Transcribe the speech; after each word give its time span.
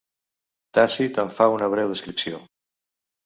Tàcit 0.77 1.19
en 1.25 1.29
fa 1.39 1.47
una 1.57 1.69
breu 1.73 1.93
descripció. 1.93 2.39